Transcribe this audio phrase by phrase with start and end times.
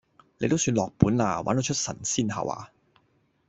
[0.39, 2.71] 你都算落本喇，玩到出神仙吓話